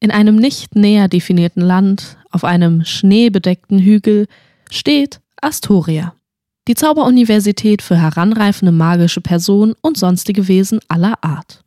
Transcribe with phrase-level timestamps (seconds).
[0.00, 4.26] In einem nicht näher definierten Land, auf einem schneebedeckten Hügel,
[4.70, 6.14] steht Astoria.
[6.68, 11.64] Die Zauberuniversität für heranreifende magische Personen und sonstige Wesen aller Art.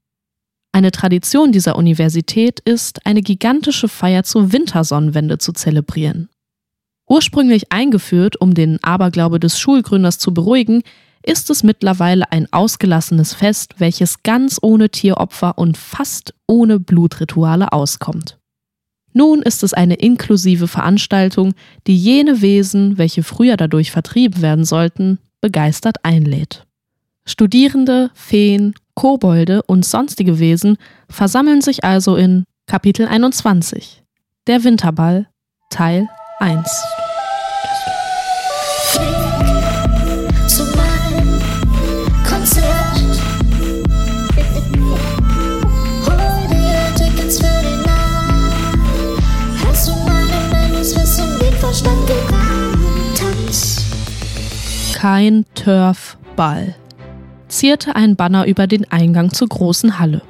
[0.71, 6.29] Eine Tradition dieser Universität ist, eine gigantische Feier zur Wintersonnenwende zu zelebrieren.
[7.09, 10.83] Ursprünglich eingeführt, um den Aberglaube des Schulgründers zu beruhigen,
[11.23, 18.37] ist es mittlerweile ein ausgelassenes Fest, welches ganz ohne Tieropfer und fast ohne Blutrituale auskommt.
[19.13, 21.53] Nun ist es eine inklusive Veranstaltung,
[21.87, 26.65] die jene Wesen, welche früher dadurch vertrieben werden sollten, begeistert einlädt.
[27.25, 30.77] Studierende, Feen, Kobolde und sonstige Wesen
[31.09, 34.03] versammeln sich also in Kapitel 21
[34.47, 35.27] Der Winterball
[35.69, 36.07] Teil
[36.39, 36.67] 1.
[55.01, 56.75] Kein Turfball
[57.47, 60.21] zierte ein Banner über den Eingang zur großen Halle.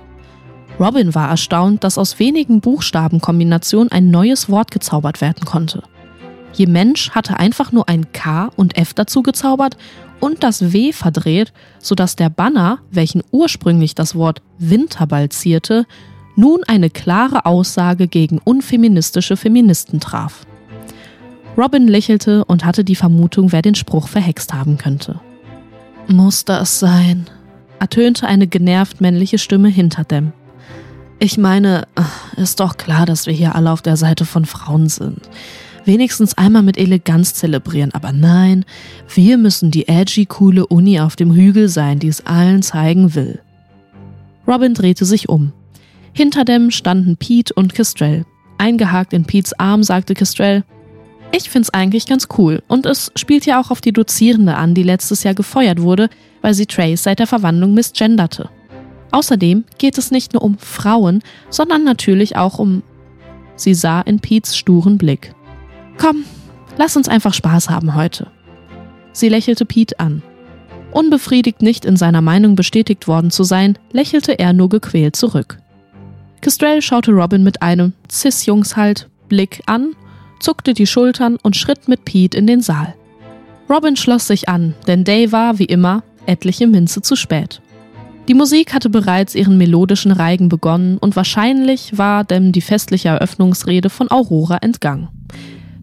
[0.79, 5.83] Robin war erstaunt, dass aus wenigen Buchstabenkombinationen ein neues Wort gezaubert werden konnte.
[6.53, 9.75] Je Mensch hatte einfach nur ein K und F dazu gezaubert
[10.21, 15.85] und das W verdreht, sodass der Banner, welchen ursprünglich das Wort Winterball zierte,
[16.37, 20.45] nun eine klare Aussage gegen unfeministische Feministen traf.
[21.57, 25.19] Robin lächelte und hatte die Vermutung, wer den Spruch verhext haben könnte.
[26.07, 27.25] Muss das sein?
[27.79, 30.33] ertönte eine genervt männliche Stimme hinter dem.
[31.17, 31.87] Ich meine,
[32.37, 35.19] ist doch klar, dass wir hier alle auf der Seite von Frauen sind.
[35.83, 38.65] Wenigstens einmal mit Eleganz zelebrieren, aber nein,
[39.13, 43.39] wir müssen die edgy, coole Uni auf dem Hügel sein, die es allen zeigen will.
[44.47, 45.53] Robin drehte sich um.
[46.13, 48.25] Hinter dem standen Pete und Kestrel.
[48.57, 50.63] Eingehakt in Petes Arm sagte Kestrel,
[51.31, 54.83] ich find's eigentlich ganz cool und es spielt ja auch auf die Dozierende an, die
[54.83, 56.09] letztes Jahr gefeuert wurde,
[56.41, 58.49] weil sie Trace seit der Verwandlung misgenderte.
[59.11, 62.83] Außerdem geht es nicht nur um Frauen, sondern natürlich auch um.
[63.55, 65.33] Sie sah in Pete's sturen Blick.
[65.97, 66.23] Komm,
[66.77, 68.27] lass uns einfach Spaß haben heute.
[69.13, 70.23] Sie lächelte Pete an.
[70.91, 75.57] Unbefriedigt nicht in seiner Meinung bestätigt worden zu sein, lächelte er nur gequält zurück.
[76.41, 79.95] Kestrel schaute Robin mit einem Cis-Jungs halt Blick an
[80.41, 82.95] zuckte die Schultern und schritt mit Pete in den Saal.
[83.69, 87.61] Robin schloss sich an, denn Day war, wie immer, etliche Minze zu spät.
[88.27, 93.89] Die Musik hatte bereits ihren melodischen Reigen begonnen und wahrscheinlich war dem die festliche Eröffnungsrede
[93.89, 95.09] von Aurora entgangen.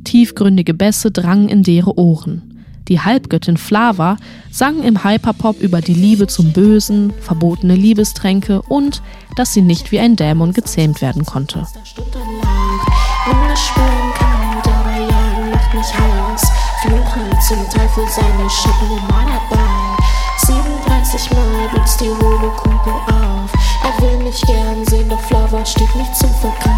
[0.05, 2.65] Tiefgründige Bässe drangen in deren Ohren.
[2.89, 4.17] Die Halbgöttin Flava
[4.51, 9.03] sang im Hyperpop über die Liebe zum Bösen, verbotene Liebestränke und
[9.37, 11.67] dass sie nicht wie ein Dämon gezähmt werden konnte.
[11.85, 12.11] zum
[13.35, 14.28] Teufel
[18.09, 19.97] seine Schippen in meiner Bahn.
[20.39, 23.51] 37 Mal blitzt die hohle Kugel auf.
[23.85, 26.78] Er will mich gern sehen, doch Flower steht nicht zum Verkauf.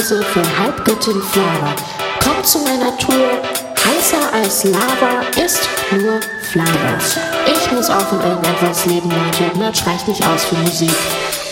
[0.00, 1.74] Halbgöttin Flava.
[2.24, 3.38] Kommt zu meiner Tour.
[3.84, 6.96] Heißer als Lava ist nur Flava.
[7.46, 9.58] Ich muss auch von irgendetwas leben, Leute.
[9.58, 10.90] Merch reicht nicht aus für Musik.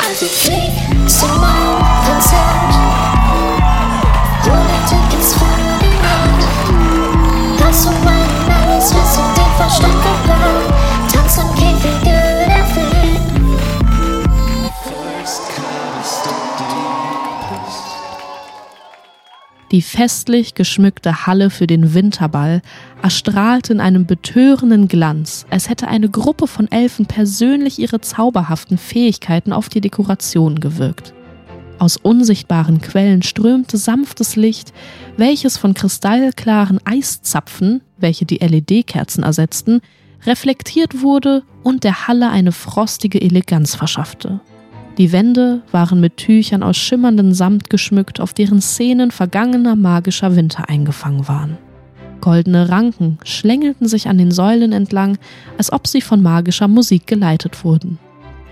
[0.08, 0.72] Also flieg
[1.06, 2.72] zu meinem Konzert.
[4.44, 6.49] Hol Tickets für die Nacht.
[7.62, 8.18] Hast du meinen
[19.78, 22.62] Die festlich geschmückte Halle für den Winterball
[23.00, 29.52] erstrahlte in einem betörenden Glanz, als hätte eine Gruppe von Elfen persönlich ihre zauberhaften Fähigkeiten
[29.52, 31.14] auf die Dekoration gewirkt.
[31.78, 34.72] Aus unsichtbaren Quellen strömte sanftes Licht,
[35.16, 39.81] welches von kristallklaren Eiszapfen, welche die LED-Kerzen ersetzten,
[40.26, 44.40] reflektiert wurde und der Halle eine frostige Eleganz verschaffte.
[44.98, 50.68] Die Wände waren mit Tüchern aus schimmerndem Samt geschmückt, auf deren Szenen vergangener magischer Winter
[50.68, 51.56] eingefangen waren.
[52.20, 55.16] Goldene Ranken schlängelten sich an den Säulen entlang,
[55.56, 58.00] als ob sie von magischer Musik geleitet wurden.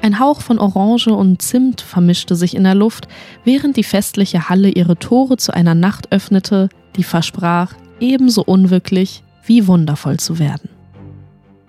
[0.02, 3.08] Ein Hauch von Orange und Zimt vermischte sich in der Luft,
[3.42, 9.66] während die festliche Halle ihre Tore zu einer Nacht öffnete, die versprach, ebenso unwirklich wie
[9.66, 10.75] wundervoll zu werden.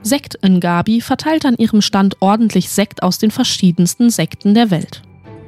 [0.08, 5.04] Sekt in Gabi verteilt an ihrem Stand ordentlich Sekt aus den verschiedensten Sekten der Welt.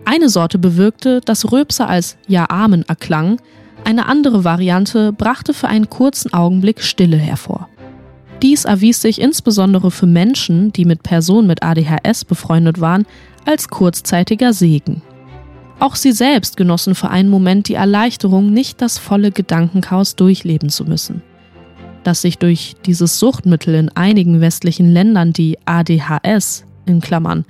[0.06, 3.40] Eine Sorte bewirkte, dass Röpser als Ja Amen erklang,
[3.86, 7.70] eine andere Variante brachte für einen kurzen Augenblick Stille hervor.
[8.42, 13.06] Dies erwies sich insbesondere für Menschen, die mit Personen mit ADHS befreundet waren,
[13.46, 15.02] als kurzzeitiger Segen.
[15.80, 20.86] Auch sie selbst genossen für einen Moment die Erleichterung, nicht das volle Gedankenchaos durchleben zu
[20.86, 21.22] müssen.
[22.04, 27.44] Dass sich durch dieses Suchtmittel in einigen westlichen Ländern die ADHS in Klammern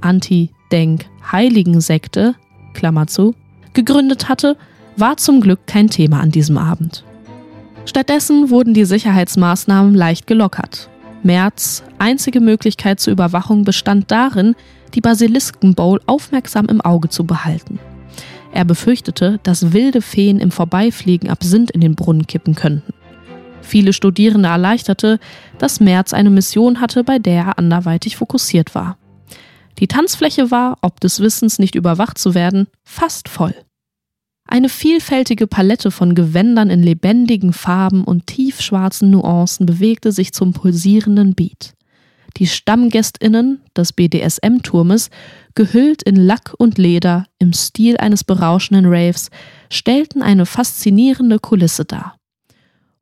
[0.00, 2.36] Anti-Denk-Heiligen-Sekte
[2.74, 3.34] Klammer zu
[3.74, 4.56] gegründet hatte,
[4.96, 7.04] war zum Glück kein Thema an diesem Abend.
[7.84, 10.88] Stattdessen wurden die Sicherheitsmaßnahmen leicht gelockert.
[11.22, 14.54] Merz einzige Möglichkeit zur Überwachung bestand darin,
[14.94, 17.78] die Basilisken Bowl aufmerksam im Auge zu behalten.
[18.52, 22.92] Er befürchtete, dass wilde Feen im Vorbeifliegen Absinth in den Brunnen kippen könnten.
[23.68, 25.20] Viele Studierende erleichterte,
[25.58, 28.96] dass Merz eine Mission hatte, bei der er anderweitig fokussiert war.
[29.78, 33.54] Die Tanzfläche war, ob des Wissens nicht überwacht zu werden, fast voll.
[34.46, 41.34] Eine vielfältige Palette von Gewändern in lebendigen Farben und tiefschwarzen Nuancen bewegte sich zum pulsierenden
[41.34, 41.74] Beat.
[42.38, 45.10] Die Stammgästinnen des BDSM-Turmes,
[45.54, 49.28] gehüllt in Lack und Leder im Stil eines berauschenden Raves,
[49.70, 52.17] stellten eine faszinierende Kulisse dar.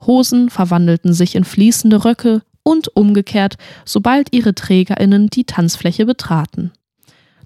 [0.06, 6.72] Hosen verwandelten sich in fließende Röcke und umgekehrt, sobald ihre Trägerinnen die Tanzfläche betraten.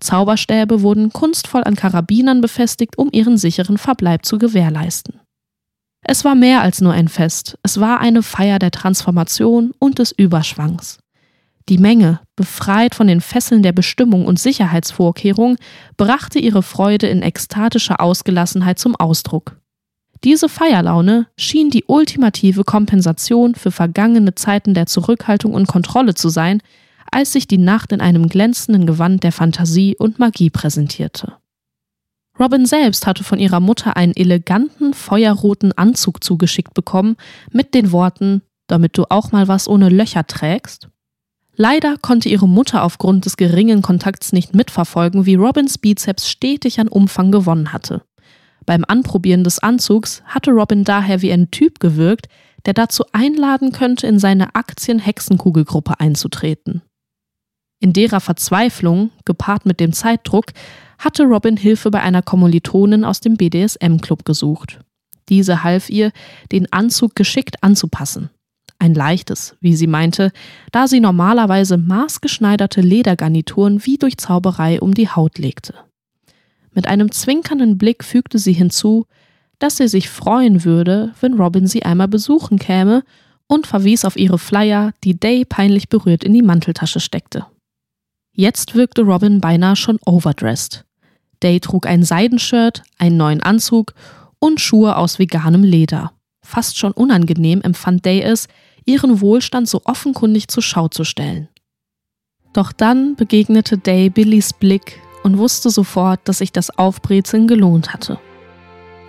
[0.00, 5.20] Zauberstäbe wurden kunstvoll an Karabinern befestigt, um ihren sicheren Verbleib zu gewährleisten.
[6.02, 10.12] Es war mehr als nur ein Fest, es war eine Feier der Transformation und des
[10.12, 10.98] Überschwangs.
[11.68, 15.56] Die Menge, befreit von den Fesseln der Bestimmung und Sicherheitsvorkehrung,
[15.98, 19.60] brachte ihre Freude in ekstatischer Ausgelassenheit zum Ausdruck.
[20.22, 26.62] Diese Feierlaune schien die ultimative Kompensation für vergangene Zeiten der Zurückhaltung und Kontrolle zu sein,
[27.10, 31.36] als sich die Nacht in einem glänzenden Gewand der Fantasie und Magie präsentierte.
[32.38, 37.16] Robin selbst hatte von ihrer Mutter einen eleganten, feuerroten Anzug zugeschickt bekommen,
[37.50, 40.88] mit den Worten, damit du auch mal was ohne Löcher trägst.
[41.56, 46.88] Leider konnte ihre Mutter aufgrund des geringen Kontakts nicht mitverfolgen, wie Robins Bizeps stetig an
[46.88, 48.02] Umfang gewonnen hatte.
[48.66, 52.28] Beim Anprobieren des Anzugs hatte Robin daher wie ein Typ gewirkt,
[52.66, 56.82] der dazu einladen könnte, in seine Aktien-Hexenkugelgruppe einzutreten.
[57.80, 60.46] In derer Verzweiflung, gepaart mit dem Zeitdruck,
[60.98, 64.80] hatte Robin Hilfe bei einer Kommilitonin aus dem BDSM-Club gesucht.
[65.30, 66.12] Diese half ihr,
[66.52, 68.28] den Anzug geschickt anzupassen.
[68.78, 70.32] Ein leichtes, wie sie meinte,
[70.72, 75.74] da sie normalerweise maßgeschneiderte Ledergarnituren wie durch Zauberei um die Haut legte.
[76.72, 79.06] Mit einem zwinkernden Blick fügte sie hinzu,
[79.58, 83.04] dass sie sich freuen würde, wenn Robin sie einmal besuchen käme
[83.46, 87.46] und verwies auf ihre Flyer, die Day peinlich berührt in die Manteltasche steckte.
[88.32, 90.84] Jetzt wirkte Robin beinahe schon overdressed.
[91.42, 93.94] Day trug ein Seidenshirt, einen neuen Anzug
[94.38, 96.12] und Schuhe aus veganem Leder.
[96.42, 98.48] Fast schon unangenehm empfand Day es,
[98.84, 101.48] ihren Wohlstand so offenkundig zur Schau zu stellen.
[102.52, 108.18] Doch dann begegnete Day Billys Blick und wusste sofort, dass sich das Aufbrezeln gelohnt hatte.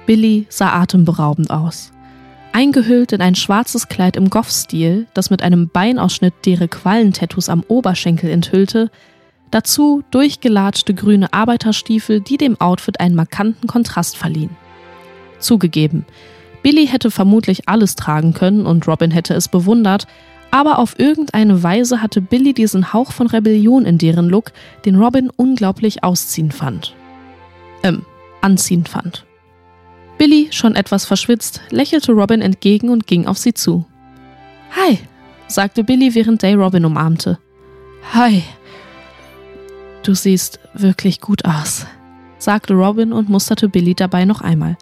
[0.06, 1.92] Billy sah atemberaubend aus.
[2.54, 8.30] Eingehüllt in ein schwarzes Kleid im Goff-Stil, das mit einem Beinausschnitt deren Quallentattoos am Oberschenkel
[8.30, 8.92] enthüllte,
[9.52, 14.58] dazu durchgelatschte grüne Arbeiterstiefel, die dem Outfit einen markanten Kontrast verliehen.
[15.40, 16.06] Zugegeben,
[16.62, 20.08] Billy hätte vermutlich alles tragen können und Robin hätte es bewundert,
[20.52, 24.52] aber auf irgendeine Weise hatte Billy diesen Hauch von Rebellion in deren Look,
[24.86, 26.94] den Robin unglaublich ausziehend fand.
[27.84, 28.06] Ähm,
[28.42, 29.26] anziehend fand.
[30.18, 33.86] Billy, schon etwas verschwitzt, lächelte Robin entgegen und ging auf sie zu.
[34.76, 35.00] Hi,
[35.48, 37.40] sagte Billy, während Day Robin umarmte.
[38.14, 38.44] Hi.
[40.04, 41.86] Du siehst wirklich gut aus,
[42.38, 44.78] sagte Robin und musterte Billy dabei noch einmal.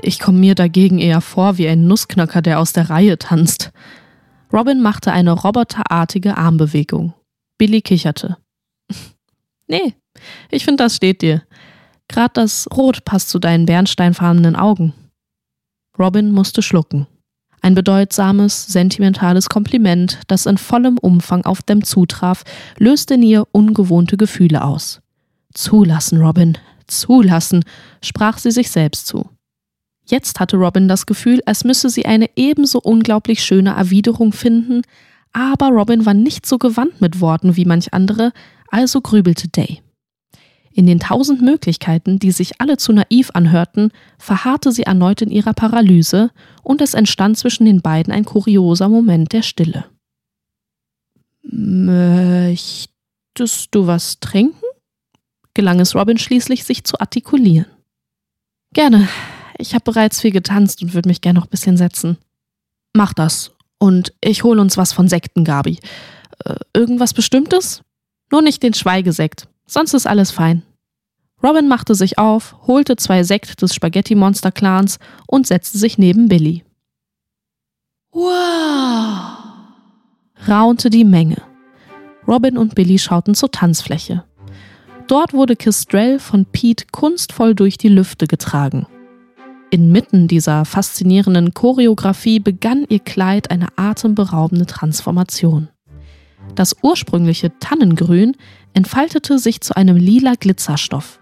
[0.00, 3.72] Ich komme mir dagegen eher vor wie ein Nussknacker, der aus der Reihe tanzt.
[4.52, 7.14] Robin machte eine roboterartige Armbewegung.
[7.58, 8.36] Billy kicherte.
[9.66, 9.94] nee,
[10.50, 11.42] ich finde, das steht dir.
[12.08, 14.92] Gerade das Rot passt zu deinen bernsteinfarbenen Augen.
[15.98, 17.06] Robin musste schlucken.
[17.62, 22.42] Ein bedeutsames, sentimentales Kompliment, das in vollem Umfang auf Dem zutraf,
[22.76, 25.00] löste in ihr ungewohnte Gefühle aus.
[25.54, 27.64] Zulassen, Robin, zulassen,
[28.02, 29.28] sprach sie sich selbst zu.
[30.04, 34.82] Jetzt hatte Robin das Gefühl, als müsse sie eine ebenso unglaublich schöne Erwiderung finden,
[35.32, 38.32] aber Robin war nicht so gewandt mit Worten wie manch andere,
[38.68, 39.80] also grübelte Day.
[40.74, 45.52] In den tausend Möglichkeiten, die sich alle zu naiv anhörten, verharrte sie erneut in ihrer
[45.52, 46.30] Paralyse,
[46.62, 49.84] und es entstand zwischen den beiden ein kurioser Moment der Stille.
[51.42, 52.88] Möchtest
[53.72, 54.56] du was trinken?
[55.54, 57.66] gelang es Robin schließlich, sich zu artikulieren.
[58.72, 59.08] Gerne.
[59.58, 62.18] Ich habe bereits viel getanzt und würde mich gern noch ein bisschen setzen.
[62.94, 63.52] Mach das.
[63.78, 65.78] Und ich hole uns was von Sekten, Gabi.
[66.44, 67.82] Äh, irgendwas Bestimmtes?
[68.30, 69.48] Nur nicht den Schweigesekt.
[69.66, 70.62] Sonst ist alles fein.
[71.42, 76.64] Robin machte sich auf, holte zwei Sekt des Spaghetti-Monster-Clans und setzte sich neben Billy.
[78.12, 79.38] Wow!
[80.48, 81.42] raunte die Menge.
[82.26, 84.24] Robin und Billy schauten zur Tanzfläche.
[85.08, 88.86] Dort wurde Kistrell von Pete kunstvoll durch die Lüfte getragen.
[89.72, 95.70] Inmitten dieser faszinierenden Choreografie begann ihr Kleid eine atemberaubende Transformation.
[96.54, 98.36] Das ursprüngliche Tannengrün
[98.74, 101.20] entfaltete sich zu einem lila Glitzerstoff.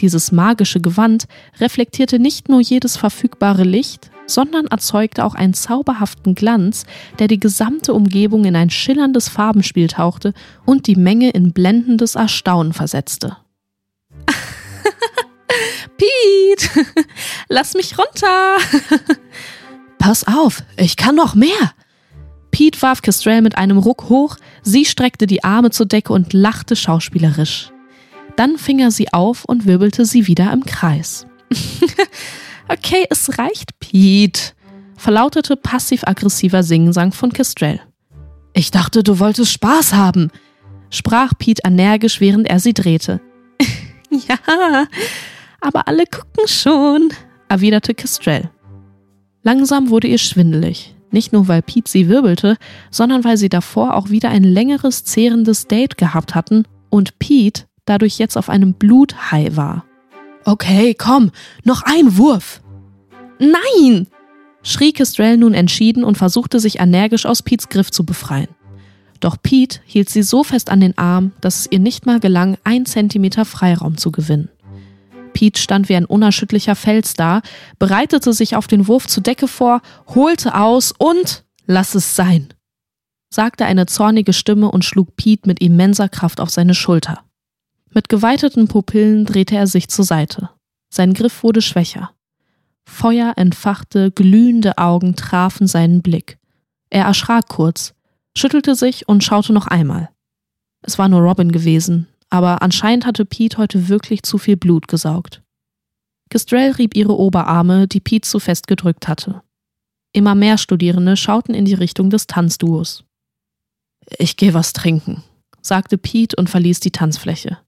[0.00, 1.24] Dieses magische Gewand
[1.58, 6.84] reflektierte nicht nur jedes verfügbare Licht, sondern erzeugte auch einen zauberhaften Glanz,
[7.18, 10.34] der die gesamte Umgebung in ein schillerndes Farbenspiel tauchte
[10.66, 13.38] und die Menge in blendendes Erstaunen versetzte.
[15.96, 16.86] Pete,
[17.56, 18.58] lass mich runter.
[19.98, 21.72] Pass auf, ich kann noch mehr.
[22.50, 26.76] Pete warf Kestrel mit einem Ruck hoch, sie streckte die Arme zur Decke und lachte
[26.76, 27.70] schauspielerisch.
[28.36, 31.26] Dann fing er sie auf und wirbelte sie wieder im Kreis.
[32.68, 34.52] okay, es reicht, Pete,
[34.96, 37.80] verlautete passiv-aggressiver Singsang von Kestrel.
[38.52, 40.30] Ich dachte, du wolltest Spaß haben,
[40.90, 43.22] sprach Pete energisch, während er sie drehte.
[44.10, 44.86] ja,
[45.62, 47.12] aber alle gucken schon,
[47.48, 48.50] erwiderte Kestrel.
[49.42, 50.94] Langsam wurde ihr schwindelig.
[51.10, 52.56] Nicht nur, weil Pete sie wirbelte,
[52.90, 58.18] sondern weil sie davor auch wieder ein längeres, zehrendes Date gehabt hatten und Pete dadurch
[58.18, 59.84] jetzt auf einem Bluthai war.
[60.44, 61.30] Okay, komm,
[61.64, 62.60] noch ein Wurf.
[63.38, 64.06] Nein!
[64.62, 68.48] schrie Kestrel nun entschieden und versuchte sich energisch aus Pete's Griff zu befreien.
[69.20, 72.58] Doch Pete hielt sie so fest an den Arm, dass es ihr nicht mal gelang,
[72.64, 74.48] ein Zentimeter Freiraum zu gewinnen.
[75.36, 77.42] Pete stand wie ein unerschütterlicher Fels da,
[77.78, 79.82] bereitete sich auf den Wurf zur Decke vor,
[80.14, 82.54] holte aus und lass es sein,
[83.28, 87.20] sagte eine zornige Stimme und schlug Pete mit immenser Kraft auf seine Schulter.
[87.92, 90.48] Mit geweiteten Pupillen drehte er sich zur Seite.
[90.88, 92.12] Sein Griff wurde schwächer.
[92.86, 96.38] Feuer entfachte, glühende Augen trafen seinen Blick.
[96.88, 97.92] Er erschrak kurz,
[98.34, 100.08] schüttelte sich und schaute noch einmal.
[100.80, 105.42] Es war nur Robin gewesen, aber anscheinend hatte Pete heute wirklich zu viel Blut gesaugt.
[106.28, 109.42] Gistrell rieb ihre Oberarme, die Pete zu fest gedrückt hatte.
[110.12, 113.04] Immer mehr Studierende schauten in die Richtung des Tanzduos.
[114.18, 115.22] Ich geh was trinken,
[115.60, 117.58] sagte Pete und verließ die Tanzfläche.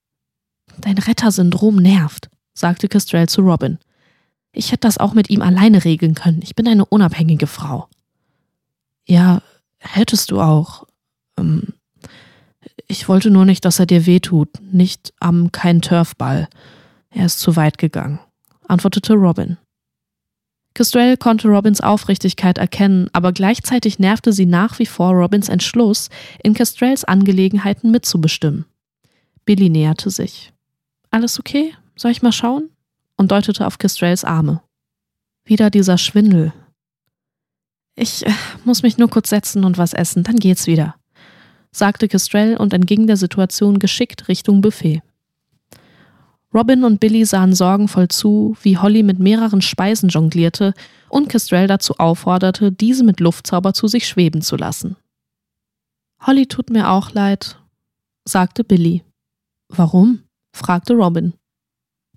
[0.78, 3.78] Dein Rettersyndrom nervt, sagte Castrell zu Robin.
[4.52, 6.40] Ich hätte das auch mit ihm alleine regeln können.
[6.42, 7.88] Ich bin eine unabhängige Frau.
[9.06, 9.42] Ja,
[9.78, 10.86] hättest du auch.
[11.38, 11.74] Ähm,
[12.88, 16.48] ich wollte nur nicht, dass er dir wehtut, nicht am kein Turfball.
[17.10, 18.18] Er ist zu weit gegangen,
[18.66, 19.58] antwortete Robin.
[20.74, 26.08] Kestrel konnte Robins Aufrichtigkeit erkennen, aber gleichzeitig nervte sie nach wie vor Robins Entschluss,
[26.42, 28.64] in Kestrels Angelegenheiten mitzubestimmen.
[29.44, 30.52] Billy näherte sich.
[31.10, 31.74] Alles okay?
[31.96, 32.70] Soll ich mal schauen?
[33.18, 34.62] und deutete auf Kestrels Arme.
[35.44, 36.54] Wieder dieser Schwindel.
[37.94, 38.32] Ich äh,
[38.64, 40.97] muss mich nur kurz setzen und was essen, dann geht's wieder
[41.70, 45.02] sagte Kestrel und entging der Situation geschickt Richtung Buffet.
[46.54, 50.72] Robin und Billy sahen sorgenvoll zu, wie Holly mit mehreren Speisen jonglierte
[51.10, 54.96] und Kestrel dazu aufforderte, diese mit Luftzauber zu sich schweben zu lassen.
[56.26, 57.58] Holly tut mir auch leid,
[58.24, 59.04] sagte Billy.
[59.68, 60.22] Warum?
[60.52, 61.34] fragte Robin.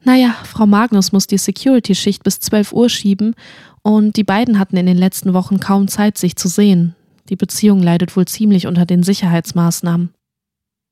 [0.04, 3.36] Naja, Frau Magnus muss die Security-Schicht bis 12 Uhr schieben
[3.84, 6.96] und die beiden hatten in den letzten Wochen kaum Zeit, sich zu sehen.
[7.32, 10.14] Die Beziehung leidet wohl ziemlich unter den Sicherheitsmaßnahmen.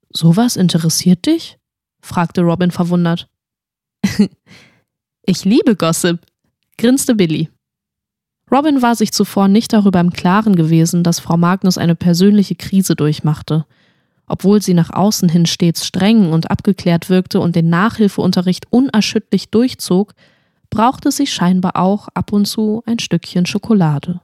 [0.09, 1.59] Sowas interessiert dich?
[2.01, 3.27] fragte Robin verwundert.
[5.25, 6.25] ich liebe Gossip,
[6.77, 7.49] grinste Billy.
[8.49, 12.95] Robin war sich zuvor nicht darüber im Klaren gewesen, dass Frau Magnus eine persönliche Krise
[12.95, 13.65] durchmachte.
[14.25, 20.13] Obwohl sie nach außen hin stets streng und abgeklärt wirkte und den Nachhilfeunterricht unerschütterlich durchzog,
[20.69, 24.21] brauchte sie scheinbar auch ab und zu ein Stückchen Schokolade.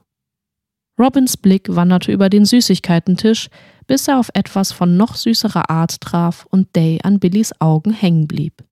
[0.98, 3.48] Robins Blick wanderte über den Süßigkeitentisch,
[3.86, 8.26] bis er auf etwas von noch süßerer Art traf und Day an Billys Augen hängen
[8.26, 8.64] blieb.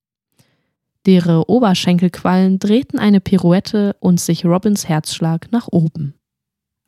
[1.06, 6.14] Deren Oberschenkelquallen drehten eine Pirouette und sich Robins Herzschlag nach oben.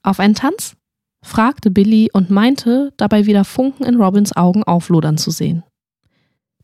[0.03, 0.77] Auf einen Tanz?
[1.23, 5.65] fragte Billy und meinte, dabei wieder Funken in Robins Augen auflodern zu sehen.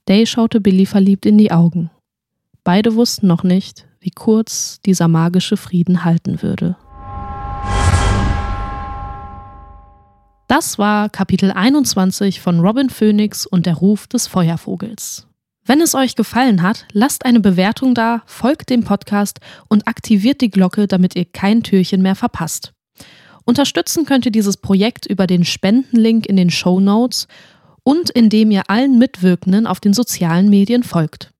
[0.09, 1.91] Day schaute Billy verliebt in die Augen.
[2.65, 6.77] Beide wussten noch nicht, wie kurz dieser magische Frieden halten würde.
[10.55, 15.27] Das war Kapitel 21 von Robin Phoenix und der Ruf des Feuervogels.
[15.65, 19.41] Wenn es euch gefallen hat, lasst eine Bewertung da, folgt dem Podcast
[19.71, 22.75] und aktiviert die Glocke, damit ihr kein Türchen mehr verpasst.
[23.47, 27.29] Unterstützen könnt ihr dieses Projekt über den Spendenlink in den Show Notes
[27.83, 31.33] und indem ihr allen Mitwirkenden auf den sozialen Medien folgt.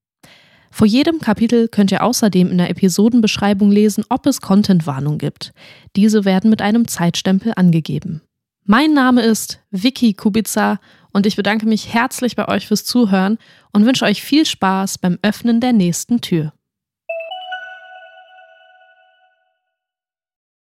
[0.71, 5.53] Vor jedem Kapitel könnt ihr außerdem in der Episodenbeschreibung lesen, ob es Contentwarnung gibt.
[5.95, 8.23] Diese werden mit einem Zeitstempel angegeben.
[8.65, 10.79] Mein Name ist Vicky Kubica
[11.11, 13.37] und ich bedanke mich herzlich bei euch fürs Zuhören
[13.73, 16.53] und wünsche euch viel Spaß beim Öffnen der nächsten Tür.